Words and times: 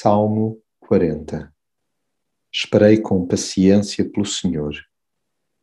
Salmo 0.00 0.62
40 0.78 1.52
Esperei 2.52 3.00
com 3.00 3.26
paciência 3.26 4.08
pelo 4.08 4.24
Senhor, 4.24 4.72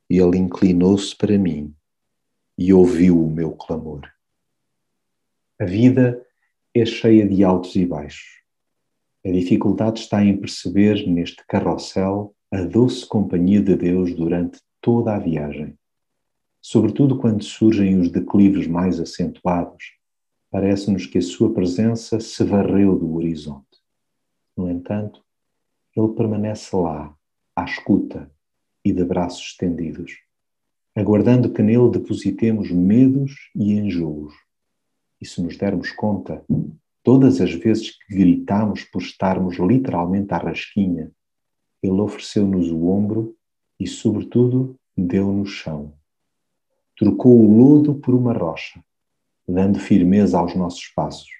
e 0.09 0.17
Ele 0.17 0.37
inclinou-se 0.37 1.15
para 1.15 1.37
mim 1.37 1.73
e 2.57 2.73
ouviu 2.73 3.17
o 3.17 3.31
meu 3.31 3.53
clamor. 3.53 4.01
A 5.57 5.63
vida 5.63 6.21
é 6.73 6.85
cheia 6.85 7.25
de 7.25 7.45
altos 7.45 7.77
e 7.77 7.85
baixos. 7.85 8.41
A 9.25 9.31
dificuldade 9.31 10.01
está 10.01 10.21
em 10.21 10.35
perceber 10.35 11.07
neste 11.07 11.41
carrossel 11.47 12.35
a 12.51 12.61
doce 12.61 13.07
companhia 13.07 13.61
de 13.61 13.77
Deus 13.77 14.13
durante 14.13 14.59
toda 14.81 15.15
a 15.15 15.19
viagem. 15.19 15.79
Sobretudo 16.61 17.19
quando 17.19 17.41
surgem 17.41 17.97
os 17.97 18.11
declives 18.11 18.67
mais 18.67 18.99
acentuados, 18.99 19.93
parece-nos 20.51 21.05
que 21.05 21.19
a 21.19 21.21
sua 21.21 21.53
presença 21.53 22.19
se 22.19 22.43
varreu 22.43 22.99
do 22.99 23.15
horizonte. 23.15 23.64
Entanto, 24.85 25.25
ele 25.95 26.09
permanece 26.09 26.75
lá, 26.75 27.11
à 27.55 27.65
escuta 27.65 28.31
e 28.83 28.93
de 28.93 29.03
braços 29.03 29.47
estendidos, 29.47 30.11
aguardando 30.95 31.51
que 31.51 31.63
nele 31.63 31.89
depositemos 31.89 32.69
medos 32.69 33.49
e 33.55 33.73
enjoos. 33.73 34.35
E 35.19 35.25
se 35.25 35.41
nos 35.41 35.57
dermos 35.57 35.91
conta, 35.91 36.45
todas 37.01 37.41
as 37.41 37.51
vezes 37.51 37.97
que 37.97 38.15
gritamos 38.15 38.83
por 38.83 39.01
estarmos 39.01 39.57
literalmente 39.57 40.31
à 40.35 40.37
rasquinha, 40.37 41.11
ele 41.81 41.99
ofereceu-nos 41.99 42.69
o 42.69 42.85
ombro 42.85 43.35
e, 43.79 43.87
sobretudo, 43.87 44.79
deu-nos 44.95 45.49
chão. 45.49 45.95
Trocou 46.95 47.43
o 47.43 47.57
lodo 47.57 47.95
por 47.95 48.13
uma 48.13 48.33
rocha, 48.33 48.85
dando 49.47 49.79
firmeza 49.79 50.37
aos 50.37 50.55
nossos 50.55 50.85
passos. 50.89 51.31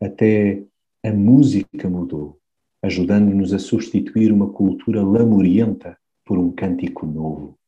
Até 0.00 0.64
a 1.04 1.12
música 1.12 1.90
mudou, 1.90 2.38
ajudando-nos 2.80 3.52
a 3.52 3.58
substituir 3.58 4.30
uma 4.30 4.48
cultura 4.52 5.02
lamurienta 5.02 5.98
por 6.24 6.38
um 6.38 6.52
cântico 6.52 7.04
novo. 7.04 7.58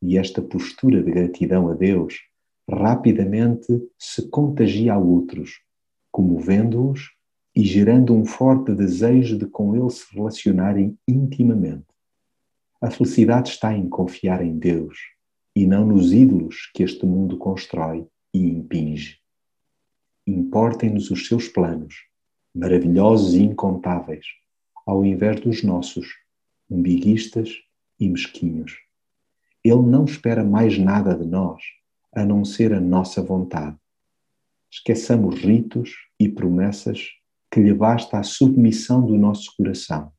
E 0.00 0.16
esta 0.16 0.40
postura 0.40 1.02
de 1.02 1.10
gratidão 1.10 1.68
a 1.68 1.74
Deus 1.74 2.20
rapidamente 2.70 3.66
se 3.98 4.28
contagia 4.28 4.94
a 4.94 4.98
outros, 4.98 5.60
comovendo-os 6.12 7.10
e 7.52 7.64
gerando 7.64 8.14
um 8.14 8.24
forte 8.24 8.72
desejo 8.72 9.36
de 9.36 9.46
com 9.46 9.74
Ele 9.74 9.90
se 9.90 10.04
relacionarem 10.14 10.96
intimamente. 11.08 11.86
A 12.80 12.92
felicidade 12.92 13.48
está 13.48 13.76
em 13.76 13.88
confiar 13.88 14.40
em 14.40 14.56
Deus 14.56 14.98
e 15.54 15.66
não 15.66 15.84
nos 15.84 16.12
ídolos 16.12 16.70
que 16.72 16.84
este 16.84 17.04
mundo 17.04 17.36
constrói 17.36 18.06
e 18.32 18.48
impinge. 18.48 19.18
Importem-nos 20.24 21.10
os 21.10 21.26
seus 21.26 21.48
planos 21.48 22.11
maravilhosos 22.54 23.34
e 23.34 23.42
incontáveis, 23.42 24.26
ao 24.86 25.04
invés 25.04 25.40
dos 25.40 25.62
nossos, 25.62 26.06
umbiguistas 26.70 27.50
e 27.98 28.08
mesquinhos. 28.08 28.76
Ele 29.64 29.82
não 29.82 30.04
espera 30.04 30.44
mais 30.44 30.78
nada 30.78 31.14
de 31.14 31.24
nós, 31.24 31.62
a 32.14 32.24
não 32.24 32.44
ser 32.44 32.72
a 32.72 32.80
nossa 32.80 33.22
vontade. 33.22 33.76
Esqueçamos 34.70 35.40
ritos 35.40 35.90
e 36.18 36.28
promessas 36.28 37.10
que 37.50 37.60
lhe 37.60 37.72
basta 37.72 38.18
a 38.18 38.22
submissão 38.22 39.04
do 39.04 39.16
nosso 39.16 39.54
coração. 39.56 40.12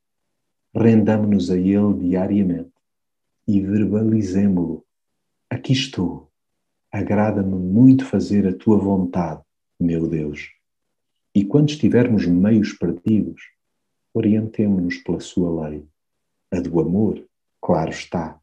Rendamo-nos 0.76 1.52
a 1.52 1.58
Ele 1.58 1.94
diariamente 2.00 2.72
e 3.48 3.60
verbalizemo-lo. 3.60 4.86
Aqui 5.50 5.74
estou. 5.74 6.32
Agrada-me 6.92 7.56
muito 7.56 8.06
fazer 8.06 8.48
a 8.48 8.54
tua 8.54 8.78
vontade, 8.78 9.42
meu 9.80 10.08
Deus. 10.08 10.52
E 11.36 11.44
quando 11.44 11.70
estivermos 11.70 12.28
meios 12.28 12.74
perdidos, 12.74 13.42
orientemo-nos 14.14 14.98
pela 14.98 15.20
sua 15.20 15.68
lei, 15.68 15.84
a 16.52 16.60
do 16.60 16.80
amor, 16.80 17.26
claro 17.60 17.90
está, 17.90 18.40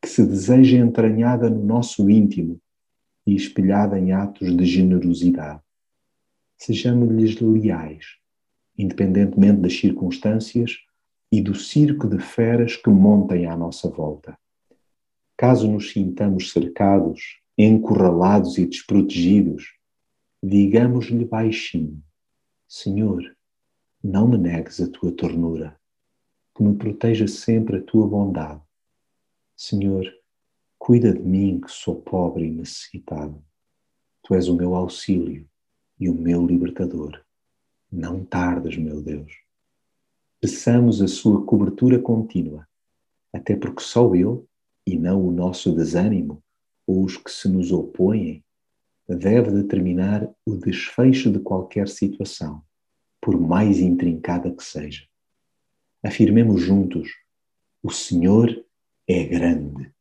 que 0.00 0.08
se 0.08 0.24
deseja 0.26 0.78
entranhada 0.78 1.50
no 1.50 1.62
nosso 1.62 2.08
íntimo 2.08 2.58
e 3.26 3.34
espelhada 3.34 3.98
em 3.98 4.12
atos 4.12 4.56
de 4.56 4.64
generosidade. 4.64 5.60
Sejamos-lhes 6.56 7.38
leais, 7.40 8.16
independentemente 8.78 9.60
das 9.60 9.78
circunstâncias 9.78 10.78
e 11.30 11.40
do 11.42 11.54
circo 11.54 12.08
de 12.08 12.18
feras 12.18 12.76
que 12.76 12.88
montem 12.88 13.46
à 13.46 13.54
nossa 13.54 13.90
volta. 13.90 14.38
Caso 15.36 15.70
nos 15.70 15.92
sintamos 15.92 16.50
cercados, 16.50 17.40
encurralados 17.58 18.56
e 18.56 18.66
desprotegidos, 18.66 19.74
digamos-lhe 20.42 21.24
baixinho: 21.24 22.02
Senhor, 22.74 23.36
não 24.02 24.26
me 24.26 24.38
negues 24.38 24.80
a 24.80 24.88
tua 24.88 25.12
ternura, 25.12 25.78
que 26.54 26.62
me 26.62 26.74
proteja 26.74 27.28
sempre 27.28 27.76
a 27.76 27.82
tua 27.82 28.08
bondade. 28.08 28.62
Senhor, 29.54 30.10
cuida 30.78 31.12
de 31.12 31.20
mim 31.20 31.60
que 31.60 31.70
sou 31.70 32.00
pobre 32.00 32.46
e 32.46 32.50
necessitado. 32.50 33.44
Tu 34.22 34.34
és 34.34 34.48
o 34.48 34.56
meu 34.56 34.74
auxílio 34.74 35.46
e 36.00 36.08
o 36.08 36.14
meu 36.14 36.46
libertador. 36.46 37.22
Não 37.92 38.24
tardes, 38.24 38.78
meu 38.78 39.02
Deus. 39.02 39.34
Peçamos 40.40 41.02
a 41.02 41.08
sua 41.08 41.44
cobertura 41.44 41.98
contínua, 41.98 42.66
até 43.34 43.54
porque 43.54 43.82
só 43.82 44.14
Ele, 44.14 44.42
e 44.86 44.98
não 44.98 45.22
o 45.22 45.30
nosso 45.30 45.74
desânimo 45.76 46.42
ou 46.86 47.04
os 47.04 47.18
que 47.18 47.30
se 47.30 47.50
nos 47.50 47.70
opõem, 47.70 48.42
deve 49.08 49.50
determinar 49.50 50.28
o 50.46 50.56
desfecho 50.56 51.30
de 51.30 51.38
qualquer 51.40 51.88
situação, 51.88 52.62
por 53.20 53.40
mais 53.40 53.78
intrincada 53.78 54.50
que 54.50 54.62
seja. 54.62 55.06
Afirmemos 56.02 56.62
juntos: 56.62 57.08
o 57.82 57.90
Senhor 57.90 58.64
é 59.08 59.24
grande. 59.24 59.92